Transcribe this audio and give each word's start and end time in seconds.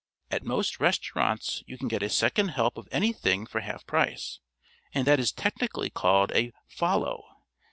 At 0.31 0.43
most 0.43 0.79
restaurants 0.79 1.63
you 1.67 1.77
can 1.77 1.87
get 1.87 2.01
a 2.01 2.09
second 2.09 2.47
help 2.47 2.75
of 2.79 2.87
anything 2.91 3.45
for 3.45 3.61
half 3.61 3.85
price, 3.85 4.39
and 4.95 5.05
that 5.05 5.19
is 5.19 5.31
technically 5.31 5.91
called 5.91 6.31
a 6.31 6.53
'follow.' 6.67 7.23